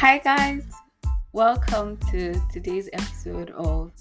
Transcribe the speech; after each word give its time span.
Hi, 0.00 0.16
guys. 0.16 0.64
Welcome 1.32 1.98
to 2.10 2.32
today's 2.50 2.88
episode 2.94 3.50
of 3.50 3.92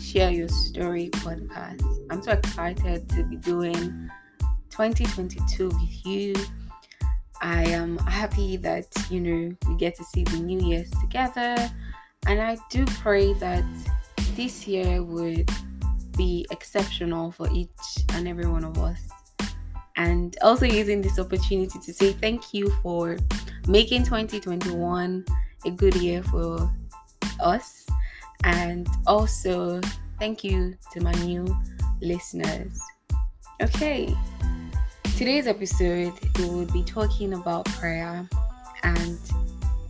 Share 0.00 0.32
Your 0.32 0.48
Story 0.48 1.10
podcast. 1.10 1.80
I'm 2.10 2.20
so 2.20 2.32
excited 2.32 3.08
to 3.10 3.22
be 3.22 3.36
doing 3.36 4.10
2022 4.70 5.68
with 5.68 6.04
you. 6.04 6.34
I 7.40 7.66
am 7.66 7.98
happy 7.98 8.56
that, 8.56 8.86
you 9.08 9.20
know, 9.20 9.56
we 9.68 9.76
get 9.76 9.94
to 9.94 10.02
see 10.02 10.24
the 10.24 10.38
new 10.38 10.58
years 10.58 10.90
together. 11.00 11.54
And 12.26 12.40
I 12.40 12.56
do 12.68 12.84
pray 12.86 13.32
that 13.34 13.64
this 14.34 14.66
year 14.66 15.04
would 15.04 15.48
be 16.16 16.48
exceptional 16.50 17.30
for 17.30 17.48
each 17.52 17.68
and 18.12 18.26
every 18.26 18.48
one 18.48 18.64
of 18.64 18.76
us. 18.78 19.08
And 19.94 20.36
also 20.42 20.66
using 20.66 21.00
this 21.00 21.20
opportunity 21.20 21.78
to 21.78 21.92
say 21.94 22.12
thank 22.12 22.52
you 22.52 22.70
for 22.82 23.18
making 23.68 24.02
2021 24.02 25.24
a 25.64 25.70
good 25.70 25.94
year 25.96 26.22
for 26.22 26.70
us. 27.40 27.86
And 28.44 28.88
also, 29.06 29.80
thank 30.18 30.44
you 30.44 30.76
to 30.92 31.00
my 31.00 31.12
new 31.24 31.46
listeners. 32.00 32.78
Okay, 33.62 34.14
today's 35.16 35.46
episode 35.46 36.12
we 36.38 36.44
will 36.50 36.66
be 36.66 36.82
talking 36.82 37.34
about 37.34 37.64
prayer, 37.66 38.28
and 38.82 39.18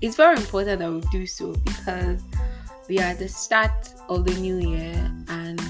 it's 0.01 0.17
very 0.17 0.37
important 0.37 0.79
that 0.79 0.93
we 0.93 1.01
do 1.11 1.27
so 1.27 1.55
because 1.65 2.21
we 2.89 2.99
are 2.99 3.05
at 3.05 3.19
the 3.19 3.29
start 3.29 3.95
of 4.09 4.25
the 4.25 4.35
new 4.35 4.59
year, 4.59 5.11
and 5.29 5.61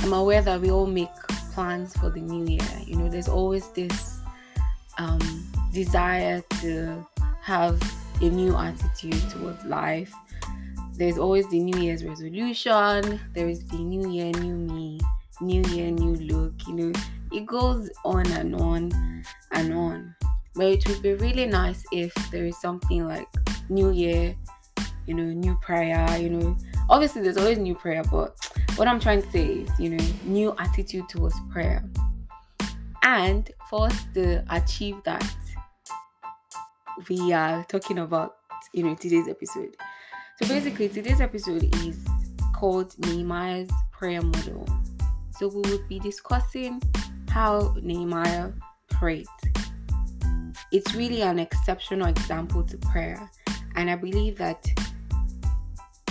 I'm 0.00 0.12
aware 0.12 0.42
that 0.42 0.60
we 0.60 0.70
all 0.70 0.86
make 0.86 1.12
plans 1.54 1.96
for 1.96 2.10
the 2.10 2.20
new 2.20 2.44
year. 2.46 2.68
You 2.84 2.96
know, 2.96 3.08
there's 3.08 3.28
always 3.28 3.68
this 3.68 4.18
um, 4.98 5.46
desire 5.72 6.42
to 6.60 7.06
have 7.40 7.80
a 8.20 8.28
new 8.28 8.56
attitude 8.56 9.20
towards 9.30 9.64
life. 9.64 10.12
There's 10.94 11.18
always 11.18 11.48
the 11.50 11.58
New 11.58 11.80
Year's 11.80 12.04
resolution, 12.04 13.20
there 13.34 13.48
is 13.48 13.64
the 13.66 13.78
New 13.78 14.08
Year, 14.08 14.30
New 14.32 14.54
Me, 14.54 15.00
New 15.40 15.62
Year, 15.62 15.90
New 15.90 16.14
Look. 16.14 16.54
You 16.68 16.74
know, 16.74 16.92
it 17.32 17.46
goes 17.46 17.90
on 18.04 18.26
and 18.32 18.54
on 18.54 19.24
and 19.50 19.74
on. 19.74 20.14
But 20.54 20.66
it 20.66 20.88
would 20.88 21.02
be 21.02 21.14
really 21.14 21.46
nice 21.46 21.82
if 21.90 22.14
there 22.30 22.44
is 22.44 22.60
something 22.60 23.08
like 23.08 23.26
New 23.68 23.90
Year, 23.90 24.36
you 25.06 25.14
know, 25.14 25.24
new 25.24 25.56
prayer, 25.56 26.06
you 26.16 26.30
know. 26.30 26.56
Obviously, 26.88 27.22
there's 27.22 27.36
always 27.36 27.58
new 27.58 27.74
prayer, 27.74 28.04
but 28.04 28.36
what 28.76 28.86
I'm 28.86 29.00
trying 29.00 29.22
to 29.22 29.30
say 29.32 29.46
is, 29.46 29.70
you 29.80 29.90
know, 29.90 30.04
new 30.24 30.54
attitude 30.58 31.08
towards 31.08 31.34
prayer. 31.50 31.82
And 33.02 33.50
for 33.68 33.86
us 33.86 34.04
to 34.14 34.44
achieve 34.50 34.96
that, 35.04 35.24
we 37.08 37.32
are 37.32 37.64
talking 37.64 37.98
about 37.98 38.36
you 38.72 38.82
know 38.82 38.94
today's 38.94 39.28
episode. 39.28 39.76
So 40.40 40.48
basically, 40.48 40.88
today's 40.88 41.20
episode 41.20 41.74
is 41.84 42.04
called 42.54 42.94
Nehemiah's 42.98 43.70
prayer 43.92 44.22
model. 44.22 44.66
So 45.38 45.48
we 45.48 45.70
will 45.70 45.86
be 45.88 45.98
discussing 45.98 46.80
how 47.28 47.76
Nehemiah 47.82 48.52
prayed. 48.90 49.26
It's 50.72 50.94
really 50.94 51.22
an 51.22 51.38
exceptional 51.38 52.06
example 52.06 52.62
to 52.64 52.76
prayer, 52.78 53.30
and 53.76 53.90
I 53.90 53.96
believe 53.96 54.38
that 54.38 54.66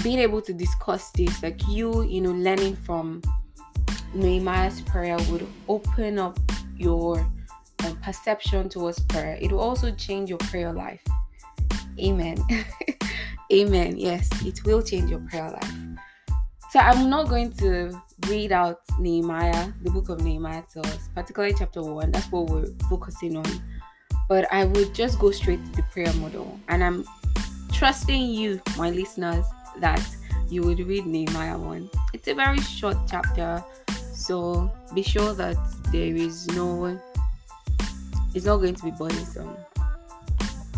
being 0.03 0.19
able 0.19 0.41
to 0.41 0.53
discuss 0.53 1.11
this, 1.11 1.41
like 1.41 1.65
you, 1.67 2.03
you 2.03 2.21
know, 2.21 2.31
learning 2.31 2.75
from 2.75 3.21
Nehemiah's 4.13 4.81
prayer, 4.81 5.17
would 5.29 5.47
open 5.69 6.19
up 6.19 6.37
your 6.77 7.25
um, 7.85 7.97
perception 7.97 8.69
towards 8.69 8.99
prayer. 8.99 9.37
It 9.41 9.51
will 9.51 9.59
also 9.59 9.91
change 9.91 10.29
your 10.29 10.39
prayer 10.39 10.71
life. 10.71 11.03
Amen. 11.99 12.37
Amen. 13.53 13.97
Yes, 13.97 14.29
it 14.45 14.63
will 14.65 14.81
change 14.81 15.09
your 15.09 15.19
prayer 15.19 15.51
life. 15.51 15.73
So 16.71 16.79
I'm 16.79 17.09
not 17.09 17.29
going 17.29 17.51
to 17.57 18.01
read 18.27 18.51
out 18.51 18.81
Nehemiah, 18.99 19.71
the 19.83 19.91
book 19.91 20.09
of 20.09 20.21
Nehemiah 20.21 20.63
to 20.73 20.79
us, 20.81 21.09
particularly 21.13 21.53
chapter 21.57 21.83
one. 21.83 22.11
That's 22.11 22.31
what 22.31 22.49
we're 22.49 22.65
focusing 22.89 23.37
on. 23.37 23.45
But 24.27 24.51
I 24.51 24.65
would 24.65 24.95
just 24.95 25.19
go 25.19 25.29
straight 25.31 25.63
to 25.65 25.71
the 25.73 25.83
prayer 25.83 26.11
model. 26.13 26.59
And 26.69 26.83
I'm 26.83 27.05
trusting 27.71 28.25
you, 28.25 28.61
my 28.77 28.89
listeners, 28.89 29.45
that 29.79 30.03
you 30.49 30.63
would 30.63 30.79
read 30.79 31.05
Nehemiah 31.05 31.57
1. 31.57 31.89
It's 32.13 32.27
a 32.27 32.33
very 32.33 32.59
short 32.59 32.97
chapter, 33.07 33.63
so 34.13 34.71
be 34.93 35.03
sure 35.03 35.33
that 35.33 35.57
there 35.91 36.15
is 36.15 36.47
no 36.47 36.99
it's 38.33 38.45
not 38.45 38.57
going 38.57 38.75
to 38.75 38.83
be 38.83 38.91
burdensome. 38.91 39.55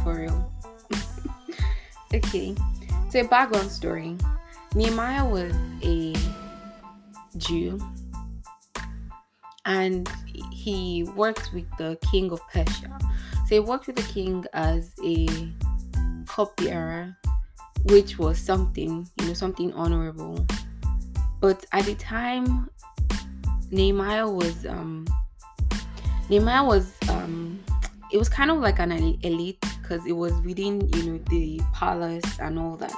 For 0.03 0.19
real. 0.19 0.51
okay. 2.13 2.55
So 3.09 3.25
background 3.27 3.71
story. 3.71 4.17
Nehemiah 4.75 5.25
was 5.25 5.53
a 5.83 6.13
Jew 7.37 7.79
and 9.65 10.09
he 10.51 11.03
worked 11.15 11.51
with 11.53 11.65
the 11.77 11.97
king 12.11 12.31
of 12.31 12.41
Persia. 12.51 12.97
So 13.47 13.55
he 13.55 13.59
worked 13.59 13.87
with 13.87 13.95
the 13.95 14.13
king 14.13 14.45
as 14.53 14.93
a 15.03 15.27
cupbearer, 16.27 17.15
which 17.83 18.17
was 18.17 18.37
something, 18.37 19.07
you 19.19 19.27
know, 19.27 19.33
something 19.33 19.73
honorable. 19.73 20.45
But 21.41 21.65
at 21.71 21.85
the 21.85 21.95
time, 21.95 22.69
Nehemiah 23.71 24.29
was 24.29 24.65
um 24.65 25.05
Nehemiah 26.29 26.63
was 26.63 26.93
um 27.09 27.63
it 28.11 28.17
was 28.17 28.29
kind 28.29 28.51
of 28.51 28.59
like 28.59 28.79
an 28.79 28.91
elite 28.91 29.63
because 29.81 30.05
it 30.05 30.13
was 30.13 30.33
within 30.41 30.87
you 30.95 31.11
know 31.11 31.19
the 31.29 31.61
palace 31.73 32.39
and 32.39 32.57
all 32.57 32.77
that. 32.77 32.93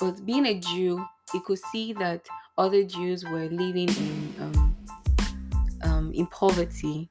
But 0.00 0.24
being 0.24 0.46
a 0.46 0.58
Jew, 0.58 1.04
you 1.34 1.40
could 1.40 1.58
see 1.72 1.92
that 1.94 2.26
other 2.56 2.84
Jews 2.84 3.24
were 3.24 3.46
living 3.46 3.88
in 3.88 4.34
um, 4.40 4.76
um, 5.82 6.12
in 6.12 6.26
poverty. 6.26 7.08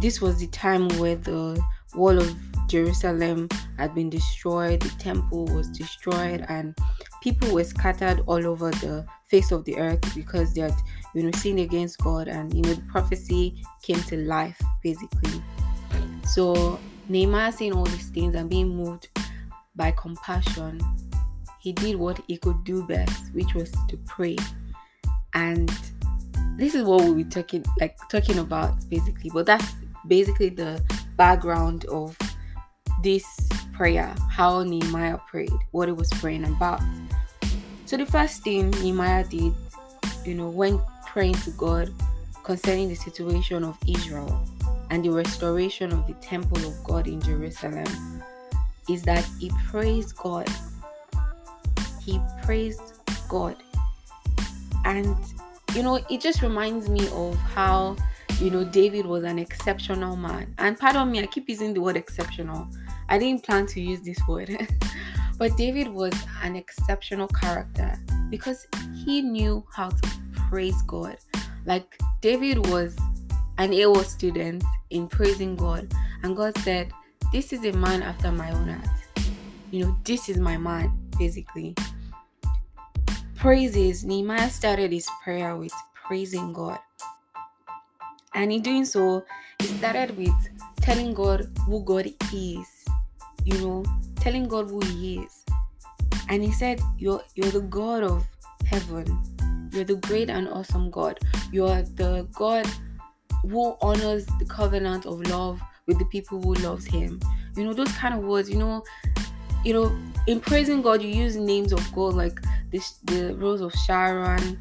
This 0.00 0.20
was 0.20 0.38
the 0.38 0.46
time 0.48 0.88
where 0.98 1.16
the 1.16 1.60
wall 1.94 2.18
of 2.18 2.34
Jerusalem 2.68 3.48
had 3.78 3.94
been 3.94 4.10
destroyed, 4.10 4.80
the 4.80 4.90
temple 4.98 5.46
was 5.46 5.68
destroyed, 5.70 6.44
and 6.48 6.76
people 7.22 7.52
were 7.52 7.64
scattered 7.64 8.22
all 8.26 8.46
over 8.46 8.70
the 8.70 9.06
face 9.26 9.50
of 9.50 9.64
the 9.64 9.76
earth 9.78 10.14
because 10.14 10.54
they 10.54 10.60
had 10.60 10.74
you 11.14 11.22
know 11.22 11.30
sinned 11.32 11.60
against 11.60 11.98
God 11.98 12.28
and 12.28 12.52
you 12.54 12.62
know 12.62 12.74
the 12.74 12.82
prophecy 12.82 13.62
came 13.82 14.00
to 14.04 14.16
life 14.16 14.60
basically. 14.82 15.42
So 16.24 16.78
Nehemiah 17.08 17.52
seeing 17.52 17.72
all 17.72 17.84
these 17.84 18.10
things 18.10 18.34
and 18.34 18.50
being 18.50 18.68
moved 18.68 19.08
by 19.74 19.92
compassion, 19.92 20.80
he 21.60 21.72
did 21.72 21.96
what 21.96 22.20
he 22.26 22.36
could 22.36 22.64
do 22.64 22.82
best, 22.86 23.32
which 23.32 23.54
was 23.54 23.70
to 23.88 23.96
pray. 24.06 24.36
And 25.34 25.70
this 26.56 26.74
is 26.74 26.82
what 26.84 27.02
we'll 27.02 27.14
be 27.14 27.24
talking 27.24 27.64
like 27.80 27.96
talking 28.08 28.38
about 28.38 28.88
basically. 28.90 29.30
But 29.30 29.46
that's 29.46 29.72
basically 30.06 30.50
the 30.50 30.82
background 31.16 31.84
of 31.86 32.16
this 33.02 33.24
prayer, 33.72 34.14
how 34.30 34.62
Nehemiah 34.62 35.18
prayed, 35.28 35.52
what 35.70 35.88
he 35.88 35.92
was 35.92 36.10
praying 36.14 36.44
about. 36.44 36.82
So 37.86 37.96
the 37.96 38.06
first 38.06 38.42
thing 38.42 38.70
Nehemiah 38.70 39.24
did, 39.24 39.54
you 40.24 40.34
know, 40.34 40.48
when 40.50 40.80
praying 41.18 41.34
to 41.34 41.50
God 41.50 41.92
concerning 42.44 42.88
the 42.88 42.94
situation 42.94 43.64
of 43.64 43.76
Israel 43.88 44.40
and 44.90 45.04
the 45.04 45.10
restoration 45.10 45.92
of 45.92 46.06
the 46.06 46.12
temple 46.20 46.64
of 46.64 46.84
God 46.84 47.08
in 47.08 47.20
Jerusalem, 47.20 48.22
is 48.88 49.02
that 49.02 49.26
he 49.40 49.50
praised 49.66 50.16
God. 50.16 50.48
He 52.00 52.20
praised 52.44 52.92
God. 53.28 53.56
And 54.84 55.16
you 55.74 55.82
know, 55.82 55.96
it 56.08 56.20
just 56.20 56.40
reminds 56.40 56.88
me 56.88 57.08
of 57.08 57.34
how 57.34 57.96
you 58.38 58.52
know 58.52 58.62
David 58.62 59.04
was 59.04 59.24
an 59.24 59.40
exceptional 59.40 60.14
man. 60.14 60.54
And 60.58 60.78
pardon 60.78 61.10
me, 61.10 61.20
I 61.20 61.26
keep 61.26 61.48
using 61.48 61.74
the 61.74 61.80
word 61.80 61.96
exceptional. 61.96 62.68
I 63.08 63.18
didn't 63.18 63.42
plan 63.42 63.66
to 63.66 63.80
use 63.80 64.02
this 64.02 64.20
word. 64.28 64.56
But 65.38 65.56
David 65.56 65.86
was 65.86 66.12
an 66.42 66.56
exceptional 66.56 67.28
character 67.28 67.96
because 68.28 68.66
he 69.04 69.22
knew 69.22 69.64
how 69.72 69.90
to 69.90 70.08
praise 70.48 70.80
God. 70.82 71.16
Like 71.66 71.98
David 72.20 72.66
was 72.68 72.96
an 73.58 73.74
AO 73.74 74.02
student 74.02 74.64
in 74.90 75.08
praising 75.08 75.56
God, 75.56 75.92
and 76.22 76.36
God 76.36 76.56
said, 76.58 76.92
This 77.32 77.52
is 77.52 77.64
a 77.64 77.72
man 77.72 78.02
after 78.02 78.32
my 78.32 78.50
own 78.50 78.68
heart. 78.68 78.88
You 79.70 79.84
know, 79.84 79.96
this 80.04 80.28
is 80.28 80.38
my 80.38 80.56
man, 80.56 80.92
basically. 81.18 81.74
Praises. 83.36 84.04
Nehemiah 84.04 84.50
started 84.50 84.92
his 84.92 85.08
prayer 85.22 85.56
with 85.56 85.72
praising 85.94 86.52
God. 86.52 86.78
And 88.34 88.52
in 88.52 88.62
doing 88.62 88.84
so, 88.84 89.24
he 89.58 89.66
started 89.66 90.16
with 90.16 90.34
telling 90.80 91.12
God 91.12 91.46
who 91.66 91.84
God 91.84 92.06
is. 92.32 92.84
You 93.44 93.58
know, 93.58 93.84
telling 94.16 94.48
God 94.48 94.68
who 94.68 94.80
He 94.80 95.20
is. 95.20 95.44
And 96.28 96.42
He 96.42 96.52
said, 96.52 96.80
You're 96.98 97.22
you're 97.34 97.50
the 97.50 97.60
God 97.60 98.02
of 98.02 98.26
heaven. 98.64 99.06
You're 99.72 99.84
the 99.84 99.96
great 99.96 100.30
and 100.30 100.48
awesome 100.48 100.90
God. 100.90 101.18
You're 101.52 101.82
the 101.82 102.26
God 102.34 102.66
who 103.42 103.76
honors 103.80 104.26
the 104.38 104.44
covenant 104.44 105.06
of 105.06 105.20
love 105.28 105.60
with 105.86 105.98
the 105.98 106.04
people 106.06 106.40
who 106.40 106.54
loves 106.54 106.86
him. 106.86 107.20
You 107.56 107.64
know, 107.64 107.72
those 107.72 107.92
kind 107.92 108.14
of 108.14 108.20
words, 108.20 108.50
you 108.50 108.58
know, 108.58 108.84
you 109.64 109.72
know, 109.72 109.96
in 110.26 110.40
praising 110.40 110.82
God, 110.82 111.02
you 111.02 111.08
use 111.08 111.36
names 111.36 111.72
of 111.72 111.92
God 111.92 112.14
like 112.14 112.40
this, 112.70 112.98
the 113.04 113.34
Rose 113.34 113.60
of 113.60 113.72
Sharon, 113.72 114.58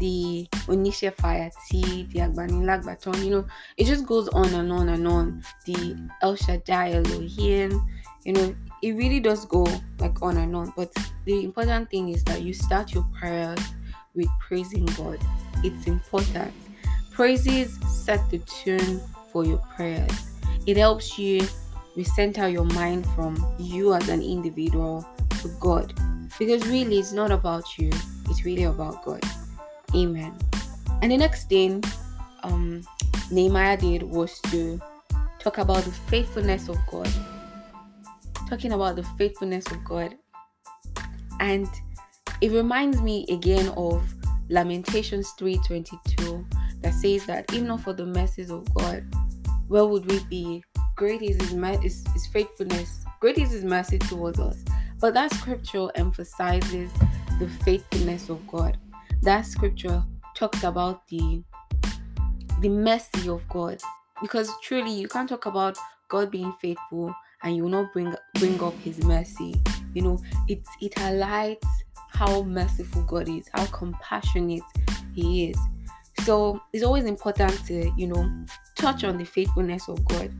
the 0.00 0.48
Onisha 0.66 1.14
Fayati, 1.14 2.10
the 2.10 2.20
Agbanilagbaton, 2.20 3.24
you 3.24 3.30
know, 3.30 3.46
it 3.76 3.84
just 3.84 4.04
goes 4.06 4.28
on 4.28 4.52
and 4.54 4.72
on 4.72 4.88
and 4.88 5.06
on. 5.06 5.44
The 5.66 5.96
El 6.22 6.34
Shaddai 6.34 6.92
Elohim, 6.94 7.86
you 8.24 8.32
know, 8.32 8.54
it 8.82 8.92
really 8.92 9.20
does 9.20 9.44
go 9.44 9.66
like 10.00 10.20
on 10.22 10.38
and 10.38 10.56
on. 10.56 10.72
But 10.76 10.92
the 11.24 11.44
important 11.44 11.90
thing 11.90 12.08
is 12.08 12.24
that 12.24 12.42
you 12.42 12.52
start 12.52 12.92
your 12.92 13.06
prayers 13.16 13.60
with 14.14 14.28
praising 14.40 14.86
God. 14.86 15.18
It's 15.64 15.86
important. 15.86 16.52
Praises 17.10 17.78
set 18.04 18.28
the 18.30 18.38
tune 18.38 19.00
for 19.30 19.44
your 19.44 19.58
prayers. 19.74 20.12
It 20.66 20.76
helps 20.76 21.18
you 21.18 21.46
recenter 21.96 22.50
your 22.50 22.64
mind 22.64 23.06
from 23.14 23.36
you 23.58 23.94
as 23.94 24.08
an 24.08 24.22
individual 24.22 25.06
to 25.40 25.48
God. 25.60 25.92
Because 26.38 26.66
really, 26.66 26.98
it's 26.98 27.12
not 27.12 27.30
about 27.30 27.78
you, 27.78 27.90
it's 28.28 28.44
really 28.44 28.64
about 28.64 29.04
God. 29.04 29.22
Amen. 29.94 30.34
And 31.02 31.12
the 31.12 31.16
next 31.16 31.48
thing 31.48 31.82
um, 32.42 32.82
Nehemiah 33.30 33.76
did 33.76 34.02
was 34.02 34.40
to 34.50 34.80
talk 35.38 35.58
about 35.58 35.84
the 35.84 35.90
faithfulness 35.90 36.68
of 36.68 36.78
God. 36.90 37.08
Talking 38.48 38.72
about 38.72 38.96
the 38.96 39.02
faithfulness 39.18 39.66
of 39.70 39.84
God. 39.84 40.16
And 41.40 41.66
it 42.42 42.50
reminds 42.50 43.00
me 43.00 43.24
again 43.28 43.68
of 43.76 44.02
Lamentations 44.48 45.32
3:22 45.38 46.44
that 46.80 46.92
says 46.92 47.24
that 47.26 47.44
if 47.54 47.62
not 47.62 47.80
for 47.80 47.92
the 47.92 48.04
mercies 48.04 48.50
of 48.50 48.66
God, 48.74 49.04
where 49.68 49.86
would 49.86 50.10
we 50.10 50.18
be? 50.24 50.64
Great 50.96 51.22
is 51.22 51.36
his, 51.36 51.52
his, 51.80 52.04
his 52.12 52.26
faithfulness. 52.26 53.04
Great 53.20 53.38
is 53.38 53.52
his 53.52 53.64
mercy 53.64 53.96
towards 53.96 54.40
us. 54.40 54.64
But 55.00 55.14
that 55.14 55.32
scripture 55.32 55.88
emphasizes 55.94 56.90
the 57.38 57.48
faithfulness 57.64 58.28
of 58.28 58.44
God. 58.48 58.76
That 59.22 59.42
scripture 59.42 60.02
talks 60.34 60.64
about 60.64 61.06
the 61.06 61.44
the 62.60 62.68
mercy 62.68 63.28
of 63.28 63.48
God. 63.48 63.80
Because 64.20 64.50
truly 64.64 64.90
you 64.90 65.06
can't 65.06 65.28
talk 65.28 65.46
about 65.46 65.78
God 66.08 66.32
being 66.32 66.52
faithful 66.60 67.14
and 67.44 67.54
you 67.56 67.62
will 67.62 67.70
not 67.70 67.92
bring 67.92 68.12
bring 68.34 68.60
up 68.60 68.74
his 68.80 68.98
mercy. 69.04 69.62
You 69.94 70.02
know, 70.02 70.22
it 70.48 70.66
it 70.80 70.98
highlights 70.98 71.66
how 72.12 72.42
merciful 72.42 73.02
God 73.02 73.28
is, 73.28 73.48
how 73.52 73.66
compassionate 73.66 74.62
he 75.14 75.50
is. 75.50 75.58
So 76.24 76.60
it's 76.72 76.84
always 76.84 77.04
important 77.04 77.64
to, 77.66 77.90
you 77.96 78.06
know, 78.06 78.30
touch 78.76 79.04
on 79.04 79.18
the 79.18 79.24
faithfulness 79.24 79.88
of 79.88 80.04
God. 80.04 80.32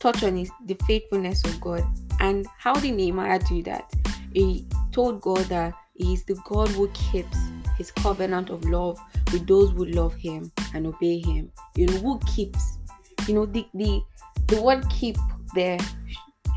Touch 0.00 0.22
on 0.22 0.36
his, 0.36 0.50
the 0.66 0.76
faithfulness 0.86 1.44
of 1.44 1.60
God. 1.60 1.84
And 2.20 2.46
how 2.58 2.74
did 2.74 2.94
Nehemiah 2.94 3.40
do 3.40 3.62
that? 3.64 3.92
He 4.32 4.66
told 4.92 5.20
God 5.20 5.44
that 5.46 5.74
he 5.94 6.14
is 6.14 6.24
the 6.24 6.36
God 6.44 6.68
who 6.68 6.88
keeps 6.88 7.36
his 7.76 7.90
covenant 7.90 8.50
of 8.50 8.64
love 8.64 8.98
with 9.32 9.46
those 9.46 9.70
who 9.72 9.86
love 9.86 10.14
him 10.14 10.50
and 10.74 10.86
obey 10.86 11.18
him. 11.18 11.50
You 11.74 11.86
know, 11.86 11.98
who 11.98 12.18
keeps, 12.20 12.78
you 13.26 13.34
know, 13.34 13.46
the 13.46 13.66
the, 13.74 14.02
the 14.46 14.62
word 14.62 14.88
keep 14.88 15.16
there 15.54 15.78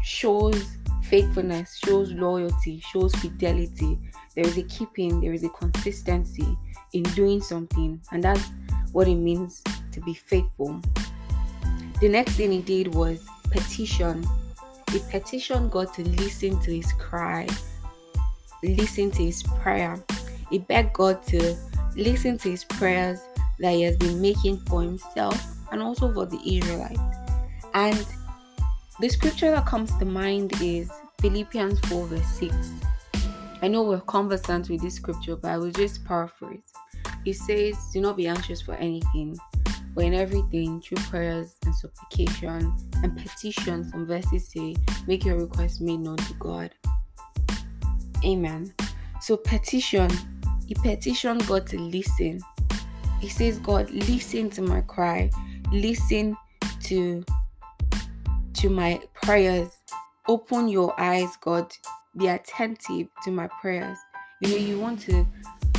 shows 0.04 0.78
faithfulness, 1.10 1.80
shows 1.84 2.12
loyalty, 2.12 2.80
shows 2.80 3.14
fidelity. 3.16 3.98
There 4.36 4.46
is 4.46 4.58
a 4.58 4.64
keeping, 4.64 5.20
there 5.20 5.34
is 5.34 5.44
a 5.44 5.50
consistency 5.50 6.58
in 6.94 7.04
doing 7.04 7.42
something, 7.42 8.00
and 8.12 8.24
that's 8.24 8.46
what 8.92 9.08
it 9.08 9.16
means 9.16 9.64
to 9.92 10.00
be 10.02 10.14
faithful. 10.14 10.80
The 12.00 12.10
next 12.10 12.36
thing 12.36 12.52
he 12.52 12.62
did 12.62 12.94
was 12.94 13.28
petition. 13.50 14.26
He 14.92 15.00
petitioned 15.10 15.72
God 15.72 15.94
to 15.96 16.08
listen 16.08 16.60
to 16.62 16.76
his 16.76 16.92
cry, 16.94 17.48
listen 18.64 19.12
to 19.12 19.24
his 19.24 19.44
prayer. 19.44 20.04
He 20.50 20.60
begged 20.60 20.94
God 20.94 21.24
to 21.28 21.56
listen 21.96 22.38
to 22.40 22.52
his 22.52 22.64
prayers 22.64 23.20
that 23.60 23.74
he 23.74 23.82
has 23.82 23.98
been 23.98 24.22
making 24.22 24.58
for 24.62 24.82
himself 24.82 25.40
and 25.72 25.82
also 25.82 26.14
for 26.14 26.26
the 26.26 26.40
Israelites. 26.46 27.00
And 27.74 28.06
the 29.00 29.10
scripture 29.10 29.52
that 29.52 29.66
comes 29.66 29.96
to 29.98 30.06
mind 30.06 30.54
is 30.62 30.92
Philippians 31.20 31.80
4, 31.82 32.08
verse 32.08 32.28
6. 32.28 32.56
I 33.62 33.68
know 33.68 33.84
we're 33.84 34.00
conversant 34.02 34.70
with 34.70 34.82
this 34.82 34.96
scripture, 34.96 35.36
but 35.36 35.52
I 35.52 35.58
will 35.58 35.72
just 35.72 36.06
paraphrase. 36.06 36.72
It 37.26 37.34
says, 37.36 37.76
Do 37.92 38.00
not 38.00 38.16
be 38.16 38.28
anxious 38.28 38.62
for 38.62 38.76
anything, 38.76 39.38
but 39.94 40.06
in 40.06 40.14
everything, 40.14 40.82
through 40.82 41.04
prayers 41.10 41.58
and 41.66 41.76
supplication 41.76 42.74
and 43.04 43.18
petition, 43.18 43.90
some 43.90 44.06
verses 44.06 44.48
say, 44.48 44.76
Make 45.08 45.26
your 45.26 45.38
request 45.38 45.82
made 45.82 46.00
known 46.00 46.18
to 46.18 46.34
God. 46.36 46.72
Amen. 48.24 48.74
So, 49.22 49.36
petition, 49.36 50.10
he 50.68 50.76
petitioned 50.76 51.46
God 51.48 51.68
to 51.68 51.80
listen. 51.80 52.40
He 53.20 53.28
says, 53.28 53.60
God, 53.60 53.90
listen 53.92 54.50
to 54.52 54.62
my 54.62 54.82
cry, 54.82 55.30
listen 55.72 56.38
to 56.84 57.26
to 58.54 58.70
my 58.70 59.02
prayers. 59.14 59.79
Open 60.30 60.68
your 60.70 60.94
eyes, 61.02 61.36
God. 61.42 61.74
Be 62.16 62.28
attentive 62.28 63.08
to 63.24 63.32
my 63.32 63.50
prayers. 63.60 63.98
You 64.42 64.50
know, 64.50 64.58
you 64.58 64.80
want 64.80 65.02
to 65.02 65.26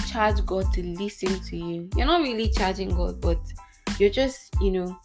charge 0.09 0.45
God 0.45 0.73
to 0.73 0.83
listen 0.83 1.39
to 1.39 1.57
you. 1.57 1.89
You're 1.95 2.09
not 2.09 2.23
really 2.23 2.51
charging 2.51 2.89
God, 2.89 3.21
but 3.21 3.39
you're 4.01 4.11
just, 4.11 4.53
you 4.61 4.73
know, 4.73 5.01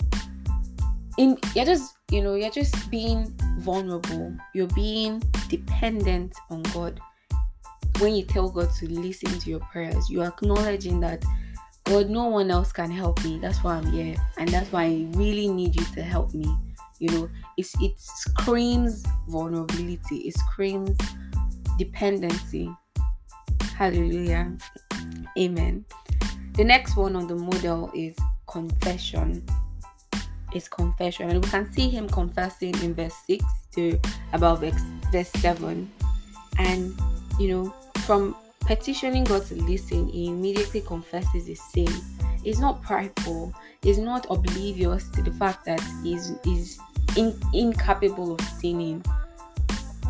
in 1.20 1.38
you're 1.54 1.64
just, 1.64 1.94
you 2.10 2.24
know, 2.24 2.34
you're 2.34 2.50
just 2.50 2.90
being 2.90 3.32
vulnerable. 3.60 4.36
You're 4.56 4.66
being 4.70 5.22
dependent 5.48 6.34
on 6.50 6.64
God. 6.74 7.00
When 8.00 8.16
you 8.16 8.24
tell 8.24 8.50
God 8.50 8.72
to 8.80 8.90
listen 8.90 9.30
to 9.42 9.48
your 9.48 9.60
prayers, 9.72 10.10
you're 10.10 10.26
acknowledging 10.26 11.00
that 11.02 11.24
God, 11.84 12.10
no 12.10 12.26
one 12.30 12.50
else 12.50 12.72
can 12.72 12.90
help 12.90 13.24
me. 13.24 13.38
That's 13.38 13.64
why 13.64 13.76
I'm 13.76 13.86
here. 13.92 14.16
And 14.40 14.50
that's 14.50 14.72
why 14.72 14.86
I 14.86 15.08
really 15.12 15.50
need 15.50 15.76
you 15.76 15.86
to 15.94 16.02
help 16.02 16.34
me. 16.34 16.52
You 17.00 17.10
know, 17.12 17.30
it's 17.58 17.74
it 17.82 17.94
screams 17.98 19.04
vulnerability, 19.28 20.18
it 20.28 20.38
screams 20.38 20.98
dependency. 21.78 22.70
Hallelujah. 23.76 24.56
Amen. 25.38 25.86
The 26.54 26.64
next 26.64 26.96
one 26.96 27.16
on 27.16 27.28
the 27.28 27.36
model 27.36 27.92
is 27.94 28.16
confession. 28.48 29.46
Is 30.54 30.70
confession. 30.70 31.30
And 31.30 31.44
we 31.44 31.52
can 31.52 31.72
see 31.74 31.90
him 31.90 32.08
confessing 32.08 32.74
in 32.82 32.94
verse 32.94 33.16
6 33.28 33.44
to 33.74 34.00
about 34.32 34.62
verse, 34.62 34.82
verse 35.12 35.30
7. 35.42 35.92
And, 36.58 36.98
you 37.38 37.50
know, 37.50 37.76
from 38.06 38.38
petitioning 38.62 39.26
God 39.26 39.46
to 39.48 39.56
listen, 39.56 40.08
he 40.08 40.28
immediately 40.28 40.80
confesses 40.80 41.48
his 41.48 41.62
sin. 41.62 41.90
He's 42.46 42.60
not 42.60 42.84
prideful, 42.84 43.52
he's 43.82 43.98
not 43.98 44.28
oblivious 44.30 45.10
to 45.10 45.24
the 45.24 45.32
fact 45.32 45.66
that 45.66 45.82
he's, 46.04 46.32
he's 46.44 46.80
in, 47.18 47.36
incapable 47.54 48.36
of 48.36 48.42
sinning. 48.42 49.04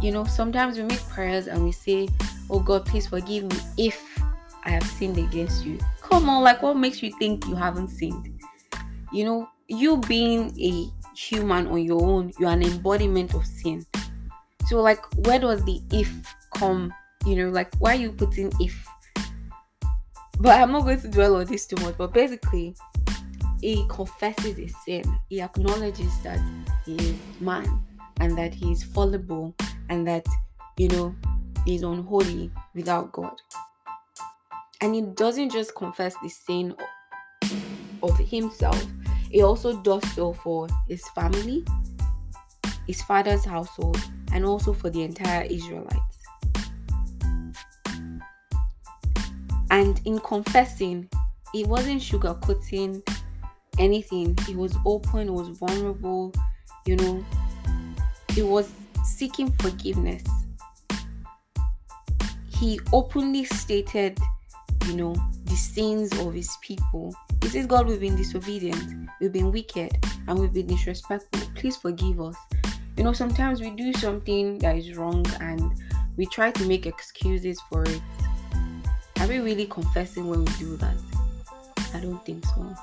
You 0.01 0.11
know, 0.11 0.25
sometimes 0.25 0.77
we 0.77 0.83
make 0.83 0.99
prayers 1.07 1.47
and 1.47 1.63
we 1.63 1.71
say, 1.71 2.09
Oh 2.49 2.59
God, 2.59 2.85
please 2.85 3.07
forgive 3.07 3.45
me 3.45 3.57
if 3.77 4.19
I 4.65 4.71
have 4.71 4.83
sinned 4.83 5.17
against 5.17 5.65
you. 5.65 5.79
Come 6.01 6.27
on, 6.29 6.43
like 6.43 6.61
what 6.61 6.75
makes 6.75 7.01
you 7.01 7.11
think 7.19 7.47
you 7.47 7.55
haven't 7.55 7.87
sinned? 7.87 8.37
You 9.13 9.23
know, 9.23 9.49
you 9.69 9.95
being 9.97 10.53
a 10.59 10.91
human 11.15 11.67
on 11.67 11.85
your 11.85 12.03
own, 12.03 12.33
you're 12.37 12.49
an 12.49 12.63
embodiment 12.63 13.33
of 13.33 13.45
sin. 13.45 13.85
So, 14.67 14.81
like, 14.81 15.01
where 15.25 15.39
does 15.39 15.63
the 15.63 15.81
if 15.91 16.11
come? 16.53 16.93
You 17.25 17.35
know, 17.37 17.49
like, 17.49 17.73
why 17.79 17.93
are 17.93 17.99
you 17.99 18.11
putting 18.11 18.51
if? 18.59 18.84
But 20.39 20.59
I'm 20.59 20.71
not 20.71 20.83
going 20.83 20.99
to 21.01 21.07
dwell 21.07 21.37
on 21.37 21.45
this 21.45 21.65
too 21.65 21.81
much. 21.81 21.97
But 21.97 22.13
basically, 22.13 22.75
he 23.61 23.85
confesses 23.89 24.57
his 24.57 24.75
sin, 24.85 25.03
he 25.29 25.41
acknowledges 25.41 26.11
that 26.23 26.39
he 26.85 26.95
is 26.95 27.19
man 27.39 27.83
and 28.19 28.37
that 28.37 28.53
he 28.53 28.71
is 28.71 28.83
fallible 28.83 29.55
and 29.89 30.07
that, 30.07 30.25
you 30.77 30.87
know, 30.89 31.15
he's 31.65 31.83
unholy 31.83 32.51
without 32.73 33.11
God. 33.11 33.35
And 34.81 34.93
he 34.93 35.01
doesn't 35.01 35.51
just 35.51 35.73
confess 35.75 36.15
the 36.21 36.29
sin 36.29 36.75
of 38.03 38.17
himself, 38.19 38.85
he 39.31 39.41
also 39.41 39.81
does 39.81 40.03
so 40.13 40.33
for 40.33 40.67
his 40.87 41.07
family, 41.09 41.65
his 42.85 43.01
father's 43.03 43.43
household, 43.43 43.99
and 44.31 44.45
also 44.45 44.73
for 44.73 44.89
the 44.89 45.01
entire 45.01 45.43
Israelites. 45.43 46.14
And 49.75 49.99
in 50.05 50.19
confessing, 50.19 51.09
he 51.51 51.65
wasn't 51.65 52.01
sugarcoating 52.01 53.05
anything. 53.77 54.37
He 54.47 54.55
was 54.55 54.73
open, 54.85 55.23
he 55.23 55.29
was 55.29 55.49
vulnerable, 55.49 56.33
you 56.85 56.95
know, 56.95 57.25
he 58.29 58.41
was 58.41 58.71
seeking 59.03 59.51
forgiveness. 59.51 60.23
He 62.47 62.79
openly 62.93 63.43
stated 63.43 64.17
you 64.87 64.95
know, 64.95 65.15
the 65.43 65.57
sins 65.57 66.17
of 66.19 66.33
his 66.33 66.55
people. 66.61 67.13
He 67.41 67.49
says, 67.49 67.65
God, 67.65 67.85
we've 67.87 67.99
been 67.99 68.15
disobedient, 68.15 69.09
we've 69.19 69.33
been 69.33 69.51
wicked, 69.51 69.97
and 70.25 70.39
we've 70.39 70.53
been 70.53 70.67
disrespectful. 70.67 71.49
Please 71.55 71.75
forgive 71.75 72.21
us. 72.21 72.37
You 72.95 73.03
know, 73.03 73.11
sometimes 73.11 73.59
we 73.59 73.71
do 73.71 73.91
something 73.91 74.57
that 74.59 74.77
is 74.77 74.95
wrong 74.95 75.25
and 75.41 75.73
we 76.15 76.27
try 76.27 76.51
to 76.51 76.65
make 76.65 76.85
excuses 76.85 77.59
for 77.69 77.83
it. 77.83 78.01
Are 79.25 79.27
we 79.27 79.39
really 79.39 79.65
confessing 79.65 80.29
when 80.29 80.45
we 80.45 80.51
do 80.59 80.77
that? 80.77 80.93
I 81.95 81.99
don't 81.99 82.23
think 82.23 82.45
so. 82.45 82.75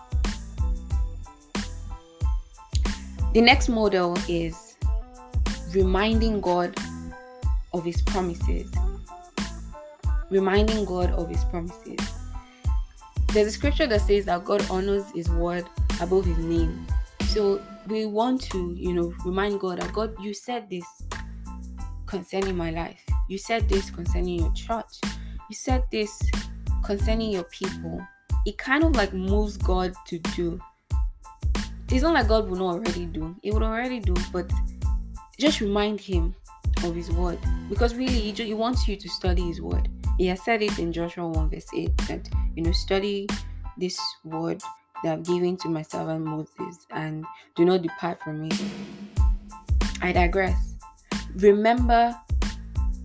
The 3.32 3.40
next 3.40 3.68
model 3.68 4.18
is 4.28 4.76
reminding 5.72 6.40
God 6.40 6.76
of 7.72 7.84
His 7.84 8.02
promises. 8.02 8.68
Reminding 10.30 10.84
God 10.84 11.12
of 11.12 11.28
His 11.28 11.44
promises. 11.44 12.00
There's 13.28 13.46
a 13.46 13.52
scripture 13.52 13.86
that 13.86 14.00
says 14.00 14.24
that 14.24 14.44
God 14.44 14.68
honors 14.68 15.12
His 15.14 15.30
word 15.30 15.64
above 16.00 16.24
His 16.24 16.38
name. 16.38 16.88
So 17.28 17.62
we 17.86 18.04
want 18.04 18.40
to, 18.50 18.74
you 18.76 18.94
know, 18.94 19.14
remind 19.24 19.60
God 19.60 19.80
that 19.80 19.92
God, 19.92 20.12
you 20.20 20.34
said 20.34 20.68
this 20.68 20.84
concerning 22.06 22.56
my 22.56 22.72
life. 22.72 23.00
You 23.28 23.38
said 23.38 23.68
this 23.68 23.90
concerning 23.90 24.40
your 24.40 24.52
church. 24.54 24.98
You 25.52 25.56
said 25.56 25.84
this 25.92 26.18
concerning 26.82 27.30
your 27.30 27.44
people. 27.44 28.00
It 28.46 28.56
kind 28.56 28.82
of 28.84 28.96
like 28.96 29.12
moves 29.12 29.58
God 29.58 29.92
to 30.06 30.18
do. 30.34 30.58
It's 31.90 32.02
not 32.02 32.14
like 32.14 32.26
God 32.26 32.48
will 32.48 32.56
not 32.56 32.76
already 32.76 33.04
do. 33.04 33.36
He 33.42 33.50
would 33.50 33.62
already 33.62 34.00
do, 34.00 34.14
but 34.32 34.50
just 35.38 35.60
remind 35.60 36.00
him 36.00 36.34
of 36.84 36.94
his 36.94 37.10
word. 37.10 37.38
Because 37.68 37.94
really 37.94 38.18
he, 38.18 38.32
just, 38.32 38.46
he 38.46 38.54
wants 38.54 38.88
you 38.88 38.96
to 38.96 39.08
study 39.10 39.42
his 39.42 39.60
word. 39.60 39.90
He 40.16 40.26
has 40.28 40.42
said 40.42 40.62
it 40.62 40.78
in 40.78 40.90
Joshua 40.90 41.28
1 41.28 41.50
verse 41.50 41.66
8 41.76 41.94
that 42.08 42.30
you 42.56 42.62
know 42.62 42.72
study 42.72 43.28
this 43.76 44.00
word 44.24 44.62
that 45.04 45.12
I've 45.12 45.22
given 45.22 45.58
to 45.58 45.68
my 45.68 45.82
servant 45.82 46.24
Moses 46.24 46.86
and 46.92 47.26
do 47.56 47.66
not 47.66 47.82
depart 47.82 48.22
from 48.22 48.46
it. 48.46 48.58
I 50.00 50.12
digress. 50.12 50.76
Remember, 51.34 52.18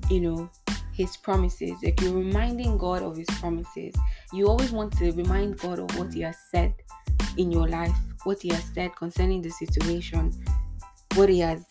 you 0.10 0.22
know, 0.22 0.50
his 0.98 1.16
promises. 1.16 1.78
Like 1.84 2.02
you're 2.02 2.14
reminding 2.14 2.78
God 2.78 3.04
of 3.04 3.16
his 3.16 3.28
promises. 3.40 3.94
You 4.34 4.48
always 4.48 4.72
want 4.72 4.98
to 4.98 5.12
remind 5.12 5.60
God 5.60 5.80
of 5.80 5.98
what 5.98 6.14
he 6.14 6.22
has 6.22 6.38
said 6.52 6.74
in 7.38 7.52
your 7.52 7.68
life, 7.68 7.96
what 8.24 8.42
he 8.42 8.50
has 8.50 8.64
said 8.74 8.96
concerning 8.96 9.42
the 9.42 9.52
situation, 9.52 10.34
what 11.16 11.30
he 11.30 11.40
has, 11.40 11.66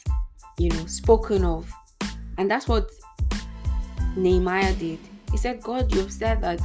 you 0.59 0.71
know, 0.71 0.87
spoken 0.87 1.45
of. 1.45 1.71
And 2.39 2.51
that's 2.51 2.69
what 2.69 2.91
Nehemiah 4.17 4.75
did. 4.75 4.99
He 5.31 5.37
said, 5.37 5.61
God, 5.63 5.93
you 5.93 6.01
have 6.01 6.13
said 6.13 6.41
that 6.43 6.61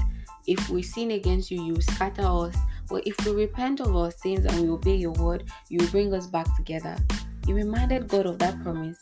if 0.48 0.70
we 0.70 0.82
sin 0.82 1.12
against 1.12 1.52
you, 1.52 1.62
you 1.64 1.82
scatter 1.82 2.24
us 2.24 2.56
but 2.92 3.08
if 3.08 3.26
we 3.26 3.32
repent 3.32 3.80
of 3.80 3.96
our 3.96 4.12
sins 4.12 4.46
and 4.46 4.62
we 4.62 4.70
obey 4.70 4.98
your 4.98 5.14
word, 5.14 5.46
you 5.70 5.80
bring 5.88 6.14
us 6.14 6.28
back 6.28 6.46
together. 6.58 6.98
He 7.46 7.54
reminded 7.54 8.10
God 8.10 8.26
of 8.26 8.38
that 8.40 8.62
promise. 8.62 9.02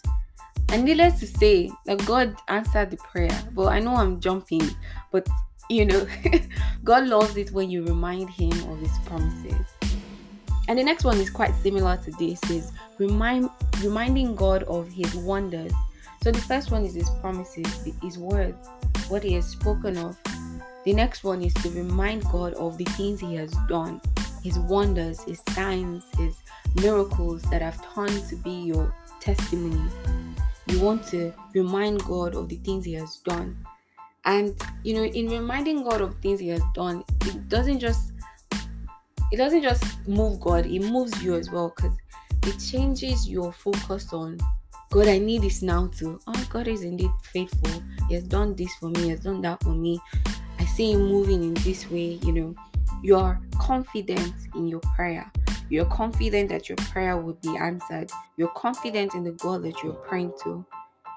And 0.72 0.86
needless 0.86 1.20
to 1.20 1.28
say, 1.28 1.72
that 1.86 2.06
God 2.06 2.36
answered 2.48 2.92
the 2.92 2.98
prayer. 2.98 3.38
But 3.54 3.68
I 3.68 3.80
know 3.80 3.96
I'm 3.96 4.20
jumping, 4.20 4.70
but 5.12 5.28
you 5.70 5.86
know, 5.86 6.08
God 6.84 7.08
loves 7.08 7.38
it 7.38 7.52
when 7.52 7.70
you 7.70 7.86
remind 7.86 8.30
Him 8.30 8.52
of 8.72 8.80
His 8.80 8.98
promises. 9.06 9.66
And 10.68 10.78
the 10.78 10.84
next 10.84 11.04
one 11.04 11.18
is 11.18 11.30
quite 11.30 11.56
similar 11.56 11.98
to 11.98 12.12
this: 12.12 12.44
is 12.50 12.72
remind 13.00 13.50
reminding 13.82 14.36
God 14.36 14.64
of 14.64 14.92
His 14.92 15.14
wonders. 15.16 15.74
So 16.24 16.32
the 16.32 16.42
first 16.42 16.72
one 16.72 16.86
is 16.86 16.94
His 16.94 17.10
promises, 17.22 17.88
His 18.02 18.18
words, 18.18 18.68
what 19.08 19.24
He 19.24 19.34
has 19.34 19.48
spoken 19.48 19.98
of, 19.98 20.18
the 20.86 20.94
next 20.94 21.24
one 21.24 21.42
is 21.42 21.54
to 21.56 21.70
remind 21.72 22.24
God 22.26 22.54
of 22.54 22.78
the 22.78 22.86
things 22.86 23.20
He 23.20 23.36
has 23.36 23.52
done, 23.68 24.00
His 24.42 24.58
wonders, 24.58 25.22
His 25.24 25.42
signs, 25.50 26.06
His 26.18 26.38
miracles 26.82 27.42
that 27.44 27.62
have 27.62 27.80
turned 27.94 28.28
to 28.30 28.36
be 28.38 28.52
your 28.52 28.94
testimony. 29.20 29.90
You 30.70 30.80
want 30.80 31.06
to 31.08 31.34
remind 31.54 32.04
God 32.04 32.36
of 32.36 32.48
the 32.50 32.58
things 32.58 32.86
He 32.86 32.94
has 32.94 33.18
done. 33.18 33.58
And 34.26 34.56
you 34.84 34.94
know, 34.94 35.04
in 35.04 35.30
reminding 35.30 35.84
God 35.84 36.02
of 36.02 36.16
things 36.22 36.40
He 36.40 36.50
has 36.50 36.62
done, 36.74 37.04
it 37.26 37.50
doesn't 37.50 37.80
just 37.80 38.14
it 39.32 39.38
doesn't 39.38 39.62
just 39.62 40.08
move 40.08 40.40
God, 40.40 40.66
it 40.66 40.80
moves 40.80 41.22
you 41.24 41.36
as 41.36 41.52
well 41.52 41.74
because 41.76 41.98
it 42.46 42.58
changes 42.60 43.30
your 43.30 43.52
focus 43.52 44.14
on 44.14 44.40
God, 44.92 45.08
I 45.08 45.20
need 45.20 45.44
this 45.44 45.62
now 45.62 45.88
too. 45.88 46.20
Oh, 46.26 46.48
God 46.50 46.68
is 46.68 46.82
indeed 46.82 47.12
faithful. 47.22 47.84
He 48.08 48.16
has 48.16 48.24
done 48.24 48.56
this 48.56 48.74
for 48.80 48.90
me, 48.90 49.04
He 49.04 49.10
has 49.10 49.20
done 49.20 49.40
that 49.42 49.62
for 49.62 49.70
me. 49.70 50.00
I 50.58 50.66
see 50.66 50.94
him 50.94 51.02
moving 51.08 51.44
in 51.44 51.54
this 51.54 51.90
way, 51.92 52.20
you 52.24 52.32
know, 52.34 52.56
you're 53.04 53.40
confident 53.60 54.34
in 54.56 54.68
your 54.68 54.82
prayer. 54.96 55.32
You're 55.70 55.86
confident 55.86 56.50
that 56.50 56.68
your 56.68 56.78
prayer 56.78 57.18
will 57.18 57.36
be 57.36 57.56
answered. 57.58 58.12
You're 58.38 58.50
confident 58.50 59.14
in 59.14 59.24
the 59.24 59.32
God 59.32 59.64
that 59.64 59.84
you're 59.84 59.94
praying 59.94 60.34
to. 60.44 60.66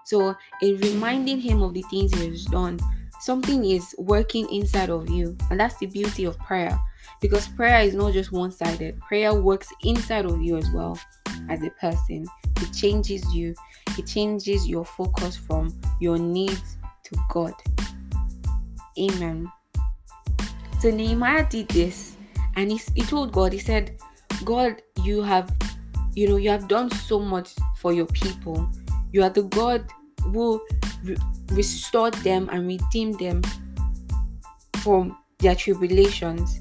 So, 0.05 0.35
in 0.61 0.79
reminding 0.79 1.41
him 1.41 1.63
of 1.63 1.75
the 1.75 1.83
things 1.83 2.13
he 2.15 2.29
has 2.29 2.45
done, 2.45 2.79
something 3.21 3.65
is 3.65 3.95
working 3.99 4.49
inside 4.53 4.91
of 4.91 5.09
you. 5.09 5.37
And 5.51 5.61
that's 5.61 5.79
the 5.79 5.87
beauty 5.87 6.25
of 6.25 6.39
prayer. 6.39 6.79
Because 7.21 7.49
prayer 7.49 7.81
is 7.81 7.95
not 7.95 8.13
just 8.13 8.33
one 8.33 8.51
sided, 8.51 9.01
prayer 9.01 9.35
works 9.35 9.69
inside 9.85 10.27
of 10.27 10.43
you 10.43 10.57
as 10.57 10.71
well 10.73 10.99
as 11.49 11.63
a 11.63 11.71
person. 11.71 12.27
It 12.61 12.73
changes 12.73 13.25
you, 13.35 13.55
it 13.97 14.07
changes 14.07 14.69
your 14.69 14.85
focus 14.85 15.37
from 15.37 15.79
your 16.01 16.19
needs 16.19 16.79
to 17.05 17.17
God. 17.31 17.55
Amen. 18.99 19.51
So 20.81 20.91
Nehemiah 20.91 21.47
did 21.49 21.69
this 21.69 22.17
and 22.57 22.71
he, 22.71 22.81
he 22.95 23.03
told 23.03 23.33
God, 23.33 23.53
he 23.53 23.59
said, 23.59 23.99
God, 24.45 24.83
you 25.03 25.23
have, 25.23 25.55
you 26.15 26.29
know, 26.29 26.37
you 26.37 26.51
have 26.51 26.69
done 26.69 26.91
so 26.91 27.19
much 27.19 27.53
for 27.79 27.93
your 27.93 28.07
people. 28.07 28.69
You 29.13 29.23
are 29.23 29.31
the 29.31 29.43
God 29.43 29.87
who 30.23 30.65
re- 31.05 31.17
restored 31.51 32.15
them 32.15 32.49
and 32.53 32.67
redeemed 32.67 33.19
them 33.19 33.43
from 34.83 35.17
their 35.39 35.55
tribulations. 35.55 36.61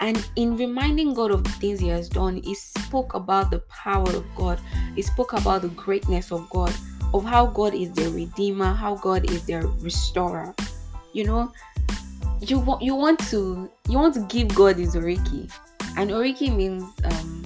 And 0.00 0.28
in 0.36 0.56
reminding 0.56 1.14
God 1.14 1.30
of 1.30 1.44
the 1.44 1.50
things 1.50 1.80
He 1.80 1.88
has 1.88 2.08
done, 2.08 2.36
He 2.42 2.54
spoke 2.54 3.14
about 3.14 3.50
the 3.50 3.60
power 3.70 4.08
of 4.10 4.24
God. 4.34 4.60
He 4.94 5.02
spoke 5.02 5.32
about 5.32 5.62
the 5.62 5.68
greatness 5.68 6.32
of 6.32 6.48
God, 6.50 6.74
of 7.14 7.24
how 7.24 7.46
God 7.46 7.74
is 7.74 7.92
their 7.92 8.10
Redeemer, 8.10 8.72
how 8.72 8.96
God 8.96 9.30
is 9.30 9.44
their 9.46 9.66
Restorer 9.66 10.54
you 11.12 11.24
know 11.24 11.52
you 12.40 12.58
want 12.58 12.82
you 12.82 12.94
want 12.94 13.18
to 13.30 13.70
you 13.88 13.98
want 13.98 14.14
to 14.14 14.20
give 14.22 14.48
god 14.54 14.76
his 14.76 14.94
oriki 14.94 15.50
and 15.96 16.10
oriki 16.10 16.54
means 16.54 16.84
um 17.04 17.44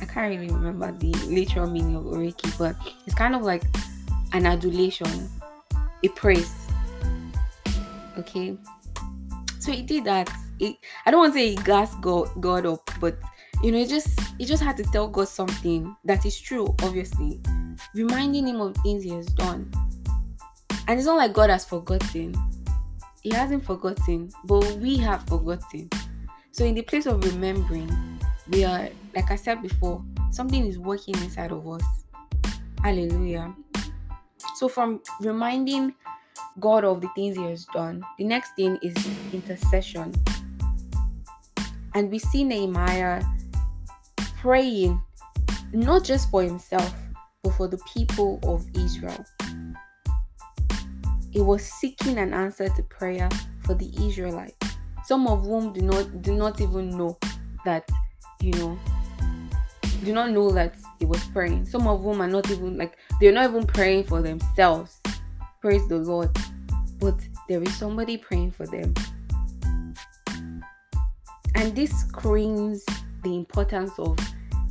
i 0.00 0.04
can't 0.04 0.30
really 0.30 0.48
remember 0.48 0.92
the 0.92 1.12
literal 1.26 1.68
meaning 1.68 1.96
of 1.96 2.04
oriki 2.04 2.56
but 2.58 2.76
it's 3.06 3.14
kind 3.14 3.34
of 3.34 3.42
like 3.42 3.64
an 4.32 4.46
adulation 4.46 5.30
a 6.04 6.08
praise. 6.08 6.52
Okay? 8.18 8.56
So 9.58 9.72
he 9.72 9.82
did 9.82 10.04
that. 10.04 10.30
It, 10.60 10.76
i 11.04 11.10
don't 11.10 11.18
want 11.18 11.34
to 11.34 11.38
say 11.40 11.48
he 11.50 11.56
gassed 11.56 12.00
god, 12.00 12.30
god 12.40 12.64
up 12.64 12.88
but 13.00 13.18
you 13.60 13.72
know 13.72 13.78
he 13.78 13.86
just 13.86 14.20
he 14.38 14.44
just 14.44 14.62
had 14.62 14.76
to 14.76 14.84
tell 14.84 15.08
god 15.08 15.26
something 15.26 15.96
that 16.04 16.24
is 16.24 16.40
true 16.40 16.72
obviously. 16.84 17.40
Reminding 17.92 18.46
him 18.46 18.60
of 18.60 18.76
things 18.76 19.02
he 19.02 19.10
has 19.10 19.26
done. 19.26 19.68
And 20.86 20.96
it's 20.98 21.06
not 21.06 21.16
like 21.16 21.32
God 21.32 21.50
has 21.50 21.64
forgotten. 21.64 22.36
He 23.20 23.30
hasn't 23.30 23.64
forgotten, 23.64 24.30
but 24.44 24.64
we 24.76 24.96
have 24.98 25.26
forgotten. 25.26 25.90
So, 26.54 26.64
in 26.64 26.76
the 26.76 26.82
place 26.82 27.06
of 27.06 27.24
remembering, 27.24 27.90
we 28.48 28.62
are, 28.62 28.88
like 29.12 29.32
I 29.32 29.34
said 29.34 29.60
before, 29.60 30.04
something 30.30 30.64
is 30.64 30.78
working 30.78 31.16
inside 31.16 31.50
of 31.50 31.66
us. 31.66 31.82
Hallelujah. 32.80 33.52
So, 34.54 34.68
from 34.68 35.00
reminding 35.18 35.94
God 36.60 36.84
of 36.84 37.00
the 37.00 37.08
things 37.16 37.36
He 37.36 37.42
has 37.42 37.66
done, 37.74 38.04
the 38.18 38.24
next 38.24 38.54
thing 38.54 38.78
is 38.82 38.94
intercession. 39.32 40.14
And 41.94 42.08
we 42.08 42.20
see 42.20 42.44
Nehemiah 42.44 43.24
praying 44.36 45.02
not 45.72 46.04
just 46.04 46.30
for 46.30 46.44
himself, 46.44 46.94
but 47.42 47.54
for 47.54 47.66
the 47.66 47.78
people 47.92 48.38
of 48.44 48.64
Israel. 48.76 49.24
He 51.32 51.40
was 51.40 51.64
seeking 51.64 52.16
an 52.16 52.32
answer 52.32 52.68
to 52.68 52.82
prayer 52.84 53.28
for 53.64 53.74
the 53.74 53.90
Israelites, 54.06 54.54
some 55.06 55.26
of 55.26 55.44
whom 55.44 55.72
do 55.72 55.82
not 55.82 56.22
do 56.22 56.34
not 56.34 56.60
even 56.60 56.96
know 56.96 57.18
that 57.64 57.88
you 58.40 58.52
know 58.52 58.78
do 60.04 60.12
not 60.12 60.30
know 60.30 60.50
that 60.50 60.74
he 60.98 61.06
was 61.06 61.22
praying. 61.24 61.64
Some 61.64 61.86
of 61.88 62.02
whom 62.02 62.20
are 62.20 62.28
not 62.28 62.50
even 62.50 62.76
like 62.76 62.98
they're 63.20 63.32
not 63.32 63.50
even 63.50 63.66
praying 63.66 64.04
for 64.04 64.20
themselves. 64.22 65.00
Praise 65.60 65.86
the 65.88 65.98
Lord. 65.98 66.30
But 66.98 67.16
there 67.48 67.62
is 67.62 67.74
somebody 67.76 68.16
praying 68.16 68.52
for 68.52 68.66
them. 68.66 68.94
And 71.54 71.74
this 71.74 71.90
screams 72.00 72.84
the 73.22 73.34
importance 73.34 73.92
of 73.98 74.18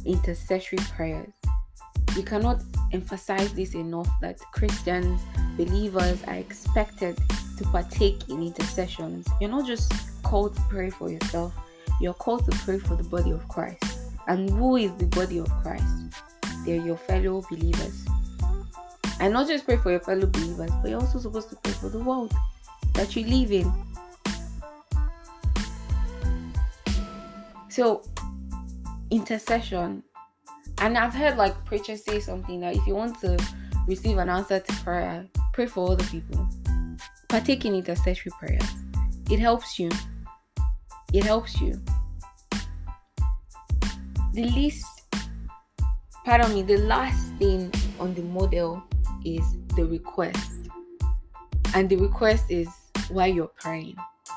intercessory 0.05 0.79
prayers. 0.95 1.33
We 2.15 2.23
cannot 2.23 2.61
emphasize 2.91 3.53
this 3.53 3.73
enough 3.73 4.09
that 4.21 4.39
Christians 4.51 5.21
believers 5.57 6.23
are 6.27 6.35
expected 6.35 7.17
to 7.57 7.63
partake 7.65 8.29
in 8.29 8.43
intercessions. 8.43 9.27
You're 9.39 9.49
not 9.49 9.65
just 9.65 9.91
called 10.33 10.55
to 10.55 10.61
pray 10.63 10.89
for 10.89 11.11
yourself, 11.11 11.53
you're 12.01 12.15
called 12.15 12.43
to 12.43 12.57
pray 12.65 12.79
for 12.79 12.95
the 12.95 13.03
body 13.03 13.29
of 13.29 13.47
Christ. 13.49 13.99
And 14.25 14.49
who 14.49 14.77
is 14.77 14.91
the 14.95 15.05
body 15.05 15.37
of 15.37 15.47
Christ? 15.61 15.85
they're 16.65 16.83
your 16.83 16.97
fellow 16.97 17.43
believers. 17.51 18.03
And 19.19 19.31
not 19.31 19.47
just 19.47 19.63
pray 19.65 19.77
for 19.77 19.91
your 19.91 19.99
fellow 19.99 20.25
believers, 20.25 20.71
but 20.81 20.89
you're 20.89 20.99
also 20.99 21.19
supposed 21.19 21.51
to 21.51 21.55
pray 21.57 21.73
for 21.73 21.89
the 21.89 21.99
world 21.99 22.33
that 22.95 23.15
you 23.15 23.27
live 23.27 23.51
in. 23.51 23.71
So, 27.69 28.01
intercession. 29.11 30.01
And 30.79 30.97
I've 30.97 31.13
heard 31.13 31.37
like 31.37 31.63
preachers 31.63 32.03
say 32.03 32.19
something 32.19 32.59
that 32.61 32.75
if 32.75 32.87
you 32.87 32.95
want 32.95 33.19
to 33.21 33.37
receive 33.85 34.17
an 34.17 34.29
answer 34.29 34.59
to 34.59 34.73
prayer, 34.83 35.27
pray 35.53 35.67
for 35.67 35.91
other 35.91 36.05
people. 36.05 36.49
Partake 37.29 37.65
in 37.65 37.75
intercessory 37.75 38.31
prayers. 38.39 38.65
It 39.29 39.37
helps 39.37 39.77
you. 39.77 39.91
It 41.13 41.23
helps 41.23 41.61
you. 41.61 41.79
The 44.33 44.45
least, 44.45 44.85
pardon 46.25 46.55
me, 46.55 46.63
the 46.63 46.77
last 46.77 47.31
thing 47.35 47.71
on 47.99 48.15
the 48.15 48.23
model 48.23 48.81
is 49.23 49.43
the 49.75 49.85
request. 49.85 50.69
And 51.75 51.87
the 51.87 51.97
request 51.97 52.45
is 52.49 52.67
why 53.09 53.27
you're 53.27 53.45
praying. 53.47 53.95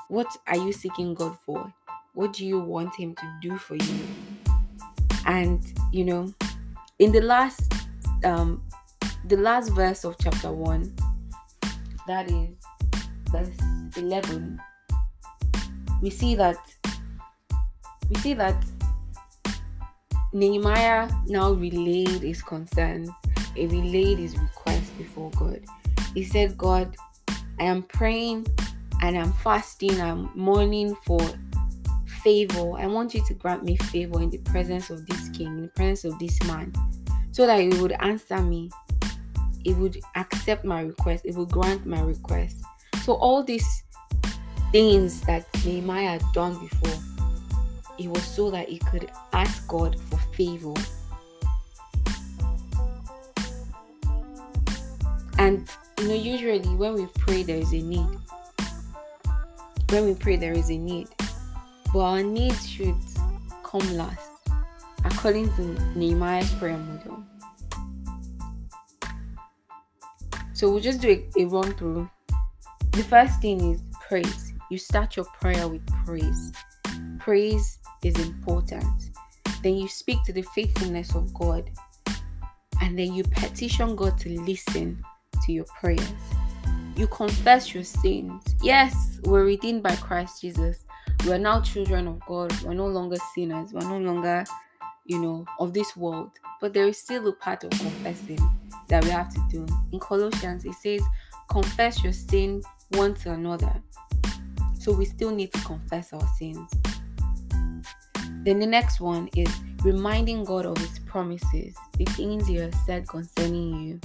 What 0.08 0.26
are 0.46 0.56
you 0.58 0.72
seeking 0.72 1.14
God 1.14 1.38
for? 1.46 1.72
What 2.12 2.34
do 2.34 2.44
you 2.44 2.60
want 2.60 2.94
Him 2.94 3.14
to 3.14 3.38
do 3.40 3.56
for 3.56 3.76
you? 3.76 4.06
And 5.24 5.64
you 5.92 6.04
know, 6.04 6.34
in 6.98 7.10
the 7.10 7.22
last 7.22 7.72
um 8.22 8.62
the 9.26 9.36
last 9.36 9.70
verse 9.70 10.04
of 10.04 10.16
chapter 10.20 10.52
1, 10.52 10.94
that 12.06 12.30
is 12.30 12.50
verse 13.30 13.96
11, 13.96 14.60
we 16.02 16.10
see 16.10 16.34
that 16.34 16.58
we 18.08 18.16
see 18.16 18.34
that 18.34 18.64
Nehemiah 20.32 21.10
now 21.26 21.52
relayed 21.52 22.22
his 22.22 22.42
concerns, 22.42 23.10
he 23.54 23.66
relayed 23.66 24.18
his 24.18 24.38
request 24.38 24.96
before 24.98 25.30
God. 25.32 25.64
He 26.14 26.24
said, 26.24 26.56
God, 26.58 26.96
I 27.58 27.64
am 27.64 27.82
praying 27.82 28.46
and 29.02 29.16
I'm 29.16 29.32
fasting, 29.32 30.00
I'm 30.00 30.30
mourning 30.34 30.94
for 31.04 31.20
favor. 32.22 32.72
I 32.76 32.86
want 32.86 33.14
you 33.14 33.24
to 33.26 33.34
grant 33.34 33.64
me 33.64 33.76
favor 33.76 34.20
in 34.20 34.30
the 34.30 34.38
presence 34.38 34.90
of 34.90 35.06
this 35.06 35.28
king, 35.30 35.48
in 35.48 35.62
the 35.62 35.68
presence 35.68 36.12
of 36.12 36.18
this 36.18 36.42
man, 36.44 36.72
so 37.32 37.46
that 37.46 37.60
he 37.60 37.68
would 37.80 37.92
answer 38.00 38.38
me. 38.38 38.70
He 39.64 39.74
would 39.74 39.98
accept 40.14 40.64
my 40.64 40.82
request, 40.82 41.24
he 41.24 41.32
would 41.32 41.50
grant 41.50 41.86
my 41.86 42.00
request. 42.00 42.62
So, 43.02 43.14
all 43.14 43.42
these 43.42 43.84
things 44.72 45.20
that 45.22 45.46
Nehemiah 45.64 46.18
had 46.18 46.24
done 46.32 46.58
before, 46.58 47.02
it 47.98 48.08
was 48.08 48.22
so 48.22 48.50
that 48.50 48.68
he 48.68 48.78
could 48.78 49.10
ask 49.32 49.66
God 49.68 49.98
for 50.10 50.18
favor. 50.34 50.74
And 55.38 55.68
you 56.00 56.08
know, 56.08 56.14
usually 56.14 56.68
when 56.76 56.94
we 56.94 57.06
pray, 57.18 57.42
there 57.42 57.56
is 57.56 57.72
a 57.72 57.80
need. 57.80 58.06
When 59.90 60.06
we 60.06 60.14
pray, 60.14 60.36
there 60.36 60.52
is 60.52 60.70
a 60.70 60.76
need. 60.76 61.08
But 61.92 62.00
our 62.00 62.22
needs 62.22 62.68
should 62.68 62.96
come 63.62 63.96
last, 63.96 64.30
according 65.04 65.54
to 65.56 65.62
Nehemiah's 65.96 66.52
prayer 66.54 66.76
model. 66.76 67.22
So 70.54 70.70
we'll 70.70 70.80
just 70.80 71.00
do 71.00 71.10
a, 71.10 71.42
a 71.42 71.44
run 71.46 71.74
through. 71.74 72.10
The 72.92 73.04
first 73.04 73.40
thing 73.40 73.72
is. 73.72 73.80
You 74.70 74.78
start 74.78 75.16
your 75.16 75.26
prayer 75.40 75.68
with 75.68 75.86
praise. 76.04 76.52
Praise 77.18 77.78
is 78.02 78.18
important. 78.18 79.10
Then 79.62 79.76
you 79.76 79.88
speak 79.88 80.22
to 80.24 80.32
the 80.32 80.42
faithfulness 80.42 81.14
of 81.14 81.32
God. 81.34 81.70
And 82.80 82.98
then 82.98 83.14
you 83.14 83.24
petition 83.24 83.96
God 83.96 84.18
to 84.18 84.40
listen 84.40 85.02
to 85.44 85.52
your 85.52 85.64
prayers. 85.64 86.10
You 86.96 87.06
confess 87.06 87.74
your 87.74 87.84
sins. 87.84 88.42
Yes, 88.62 89.20
we're 89.22 89.44
redeemed 89.44 89.82
by 89.82 89.94
Christ 89.96 90.40
Jesus. 90.40 90.84
We 91.24 91.32
are 91.32 91.38
now 91.38 91.60
children 91.60 92.08
of 92.08 92.20
God. 92.26 92.52
We're 92.62 92.74
no 92.74 92.86
longer 92.86 93.16
sinners. 93.34 93.72
We're 93.72 93.88
no 93.88 93.98
longer, 93.98 94.44
you 95.04 95.20
know, 95.20 95.46
of 95.60 95.74
this 95.74 95.96
world. 95.96 96.30
But 96.60 96.72
there 96.72 96.88
is 96.88 96.98
still 96.98 97.28
a 97.28 97.32
part 97.32 97.64
of 97.64 97.70
confessing 97.70 98.38
that 98.88 99.04
we 99.04 99.10
have 99.10 99.32
to 99.34 99.46
do. 99.50 99.66
In 99.92 100.00
Colossians, 100.00 100.64
it 100.64 100.74
says, 100.74 101.02
confess 101.48 102.02
your 102.02 102.12
sin 102.12 102.62
one 102.90 103.14
to 103.14 103.32
another. 103.32 103.82
So 104.86 104.92
we 104.92 105.04
still 105.04 105.32
need 105.32 105.52
to 105.52 105.60
confess 105.62 106.12
our 106.12 106.28
sins. 106.38 106.70
Then 108.44 108.60
the 108.60 108.66
next 108.66 109.00
one 109.00 109.28
is 109.34 109.52
reminding 109.82 110.44
God 110.44 110.64
of 110.64 110.78
His 110.78 111.00
promises, 111.00 111.74
the 111.98 112.04
things 112.04 112.46
He 112.46 112.54
has 112.54 112.72
said 112.86 113.08
concerning 113.08 113.82
you. 113.82 114.00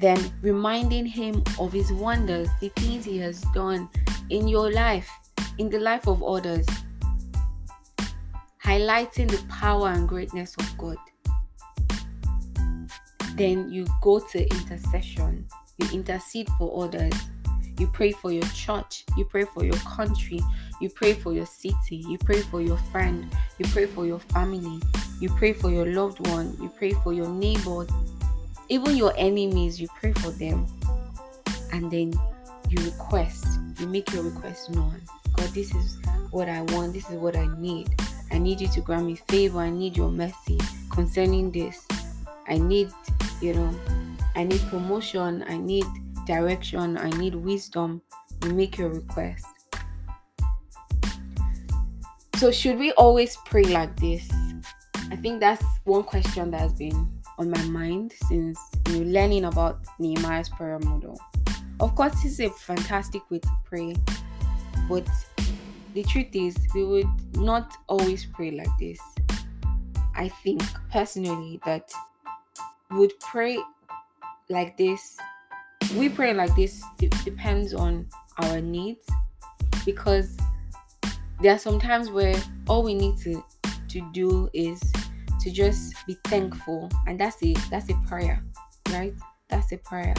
Then 0.00 0.32
reminding 0.40 1.04
Him 1.04 1.44
of 1.60 1.70
His 1.70 1.92
wonders, 1.92 2.48
the 2.62 2.70
things 2.70 3.04
He 3.04 3.18
has 3.18 3.42
done 3.52 3.90
in 4.30 4.48
your 4.48 4.72
life, 4.72 5.10
in 5.58 5.68
the 5.68 5.80
life 5.80 6.08
of 6.08 6.22
others. 6.22 6.64
Highlighting 8.64 9.30
the 9.30 9.44
power 9.50 9.88
and 9.88 10.08
greatness 10.08 10.56
of 10.58 10.78
God. 10.78 10.96
Then 13.34 13.70
you 13.70 13.86
go 14.00 14.18
to 14.18 14.40
intercession, 14.40 15.46
you 15.76 15.88
intercede 15.92 16.48
for 16.58 16.86
others 16.86 17.12
you 17.78 17.86
pray 17.88 18.12
for 18.12 18.30
your 18.30 18.46
church. 18.54 19.04
You 19.16 19.24
pray 19.24 19.44
for 19.44 19.64
your 19.64 19.76
country. 19.78 20.40
You 20.80 20.88
pray 20.88 21.14
for 21.14 21.32
your 21.32 21.46
city. 21.46 21.96
You 22.08 22.18
pray 22.18 22.40
for 22.40 22.60
your 22.60 22.76
friend. 22.76 23.34
You 23.58 23.66
pray 23.66 23.86
for 23.86 24.06
your 24.06 24.20
family. 24.20 24.80
You 25.20 25.28
pray 25.30 25.52
for 25.52 25.70
your 25.70 25.86
loved 25.86 26.26
one. 26.28 26.56
You 26.60 26.68
pray 26.68 26.92
for 26.92 27.12
your 27.12 27.28
neighbors. 27.28 27.88
Even 28.68 28.96
your 28.96 29.12
enemies, 29.16 29.80
you 29.80 29.88
pray 29.98 30.12
for 30.12 30.30
them. 30.30 30.66
And 31.72 31.90
then 31.90 32.14
you 32.68 32.84
request. 32.84 33.46
You 33.78 33.88
make 33.88 34.12
your 34.12 34.22
request 34.22 34.70
known. 34.70 35.00
God, 35.34 35.48
this 35.48 35.74
is 35.74 35.98
what 36.30 36.48
I 36.48 36.62
want. 36.62 36.92
This 36.92 37.08
is 37.10 37.16
what 37.16 37.36
I 37.36 37.46
need. 37.58 37.90
I 38.30 38.38
need 38.38 38.60
you 38.60 38.68
to 38.68 38.80
grant 38.80 39.06
me 39.06 39.16
favor. 39.28 39.58
I 39.58 39.70
need 39.70 39.96
your 39.96 40.10
mercy 40.10 40.58
concerning 40.90 41.50
this. 41.50 41.86
I 42.48 42.58
need, 42.58 42.90
you 43.40 43.54
know, 43.54 43.74
I 44.36 44.44
need 44.44 44.60
promotion. 44.68 45.44
I 45.48 45.56
need 45.56 45.86
direction, 46.26 46.96
I 46.98 47.10
need 47.10 47.34
wisdom, 47.34 48.02
you 48.44 48.54
make 48.54 48.78
your 48.78 48.90
request. 48.90 49.46
So, 52.36 52.50
should 52.50 52.78
we 52.78 52.92
always 52.92 53.36
pray 53.44 53.64
like 53.64 53.98
this? 53.98 54.28
I 55.10 55.16
think 55.16 55.40
that's 55.40 55.64
one 55.84 56.02
question 56.02 56.50
that 56.50 56.60
has 56.60 56.72
been 56.72 57.08
on 57.38 57.50
my 57.50 57.62
mind 57.64 58.12
since 58.28 58.58
you 58.88 59.00
know, 59.00 59.10
learning 59.10 59.44
about 59.44 59.80
Nehemiah's 59.98 60.48
prayer 60.48 60.78
model. 60.80 61.18
Of 61.80 61.94
course, 61.94 62.24
is 62.24 62.40
a 62.40 62.50
fantastic 62.50 63.28
way 63.30 63.38
to 63.38 63.50
pray, 63.64 63.96
but 64.88 65.06
the 65.94 66.02
truth 66.02 66.34
is, 66.34 66.56
we 66.74 66.84
would 66.84 67.36
not 67.36 67.76
always 67.88 68.24
pray 68.24 68.50
like 68.50 68.76
this. 68.80 68.98
I 70.16 70.28
think 70.28 70.62
personally 70.90 71.60
that 71.64 71.92
would 72.90 73.12
pray 73.20 73.58
like 74.48 74.76
this 74.76 75.16
we 75.96 76.08
pray 76.08 76.34
like 76.34 76.54
this 76.56 76.82
depends 77.24 77.74
on 77.74 78.06
our 78.38 78.60
needs 78.60 79.06
because 79.84 80.36
there 81.40 81.54
are 81.54 81.58
some 81.58 81.78
times 81.78 82.10
where 82.10 82.34
all 82.68 82.82
we 82.82 82.94
need 82.94 83.16
to 83.18 83.44
to 83.88 84.00
do 84.12 84.48
is 84.52 84.80
to 85.40 85.50
just 85.50 85.94
be 86.06 86.16
thankful 86.24 86.90
and 87.06 87.18
that's 87.20 87.36
it 87.42 87.58
that's 87.70 87.90
a 87.90 87.94
prayer 88.06 88.42
right? 88.90 89.14
That's 89.48 89.72
a 89.72 89.78
prayer. 89.78 90.14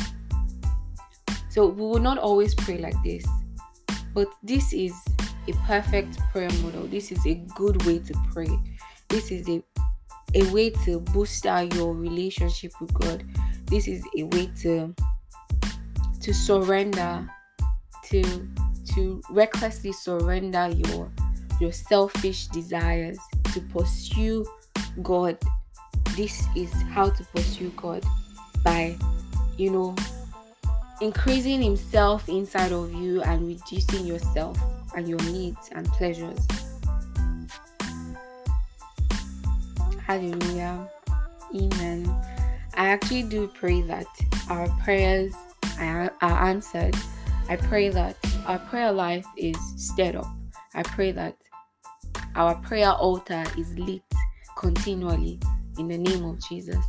So 1.49 1.67
we 1.67 1.81
will 1.81 1.99
not 1.99 2.17
always 2.17 2.53
pray 2.53 2.77
like 2.77 3.01
this 3.03 3.25
but 4.13 4.27
this 4.43 4.71
is 4.71 4.93
a 5.47 5.53
perfect 5.67 6.19
prayer 6.31 6.49
model. 6.63 6.87
This 6.87 7.11
is 7.11 7.25
a 7.25 7.35
good 7.55 7.85
way 7.85 7.99
to 7.99 8.13
pray. 8.31 8.49
This 9.09 9.31
is 9.31 9.47
a 9.49 9.63
a 10.33 10.43
way 10.51 10.69
to 10.69 10.99
boost 10.99 11.45
out 11.45 11.73
your 11.75 11.93
relationship 11.93 12.73
with 12.81 12.93
god. 12.93 13.23
This 13.65 13.87
is 13.87 14.03
a 14.17 14.23
way 14.23 14.51
to 14.61 14.93
to 16.25 16.33
surrender 16.33 17.29
to 18.03 18.23
to 18.83 19.21
recklessly 19.29 19.91
surrender 19.91 20.69
your 20.69 21.11
your 21.61 21.71
selfish 21.71 22.47
desires 22.47 23.19
to 23.53 23.61
pursue 23.61 24.43
God. 25.03 25.37
This 26.17 26.47
is 26.55 26.73
how 26.89 27.11
to 27.11 27.23
pursue 27.25 27.71
God 27.77 28.03
by 28.63 28.97
you 29.55 29.69
know 29.69 29.95
increasing 30.99 31.61
himself 31.61 32.27
inside 32.27 32.71
of 32.71 32.91
you 32.91 33.21
and 33.21 33.47
reducing 33.47 34.07
yourself 34.07 34.57
and 34.95 35.07
your 35.07 35.21
needs 35.25 35.69
and 35.73 35.85
pleasures. 35.89 36.39
Hallelujah. 40.01 40.89
Amen. 41.53 42.09
I 42.73 42.87
actually 42.87 43.23
do 43.23 43.47
pray 43.47 43.81
that 43.83 44.07
our 44.49 44.67
prayers 44.83 45.35
are 45.79 46.11
answered. 46.21 46.95
I 47.47 47.55
pray 47.55 47.89
that 47.89 48.17
our 48.45 48.59
prayer 48.59 48.91
life 48.91 49.25
is 49.37 49.57
stirred 49.77 50.15
up. 50.15 50.27
I 50.73 50.83
pray 50.83 51.11
that 51.11 51.37
our 52.35 52.55
prayer 52.55 52.91
altar 52.91 53.43
is 53.57 53.77
lit 53.77 54.01
continually 54.57 55.39
in 55.77 55.87
the 55.87 55.97
name 55.97 56.25
of 56.25 56.39
Jesus. 56.47 56.83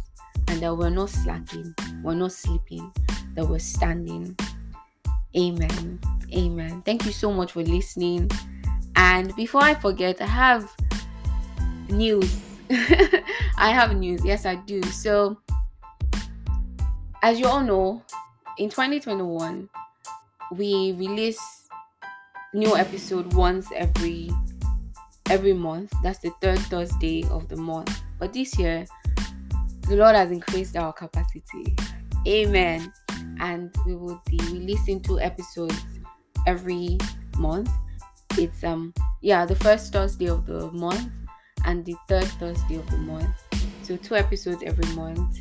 And 0.48 0.60
that 0.60 0.76
we're 0.76 0.90
not 0.90 1.10
slacking, 1.10 1.74
we're 2.02 2.14
not 2.14 2.32
sleeping, 2.32 2.92
that 3.34 3.44
we're 3.46 3.58
standing. 3.58 4.36
Amen. 5.36 6.00
Amen. 6.32 6.82
Thank 6.82 7.04
you 7.04 7.12
so 7.12 7.32
much 7.32 7.52
for 7.52 7.62
listening. 7.62 8.30
And 8.94 9.34
before 9.36 9.62
I 9.62 9.74
forget, 9.74 10.20
I 10.20 10.26
have 10.26 10.74
news. 11.88 12.40
I 12.70 13.70
have 13.70 13.94
news. 13.96 14.24
Yes, 14.24 14.46
I 14.46 14.56
do. 14.56 14.82
So, 14.84 15.38
as 17.22 17.38
you 17.38 17.46
all 17.46 17.62
know, 17.62 18.02
in 18.58 18.70
2021, 18.70 19.68
we 20.52 20.92
release 20.92 21.68
new 22.54 22.76
episode 22.76 23.32
once 23.34 23.68
every 23.74 24.30
every 25.28 25.52
month. 25.52 25.92
That's 26.02 26.20
the 26.20 26.30
third 26.40 26.58
Thursday 26.60 27.24
of 27.30 27.48
the 27.48 27.56
month. 27.56 28.02
But 28.18 28.32
this 28.32 28.58
year, 28.58 28.86
the 29.88 29.96
Lord 29.96 30.14
has 30.14 30.30
increased 30.30 30.76
our 30.76 30.92
capacity. 30.92 31.76
Amen. 32.26 32.92
And 33.40 33.74
we 33.84 33.94
will 33.94 34.22
be 34.26 34.38
releasing 34.50 35.00
two 35.00 35.20
episodes 35.20 35.76
every 36.46 36.98
month. 37.38 37.70
It's 38.38 38.64
um 38.64 38.94
yeah, 39.20 39.44
the 39.44 39.56
first 39.56 39.92
Thursday 39.92 40.28
of 40.28 40.46
the 40.46 40.70
month 40.72 41.10
and 41.64 41.84
the 41.84 41.96
third 42.08 42.24
Thursday 42.38 42.76
of 42.76 42.90
the 42.90 42.98
month. 42.98 43.28
So 43.82 43.96
two 43.96 44.16
episodes 44.16 44.62
every 44.64 44.86
month. 44.94 45.40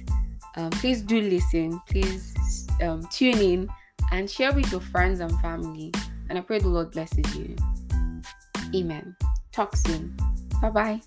Um, 0.55 0.69
please 0.71 1.01
do 1.01 1.21
listen. 1.21 1.79
Please 1.89 2.67
um, 2.81 3.05
tune 3.11 3.37
in 3.37 3.69
and 4.11 4.29
share 4.29 4.53
with 4.53 4.71
your 4.71 4.81
friends 4.81 5.19
and 5.19 5.31
family. 5.41 5.91
And 6.29 6.37
I 6.37 6.41
pray 6.41 6.59
the 6.59 6.67
Lord 6.67 6.91
blesses 6.91 7.35
you. 7.35 7.55
Amen. 8.73 9.15
Talk 9.51 9.75
soon. 9.75 10.15
Bye 10.61 10.69
bye. 10.69 11.01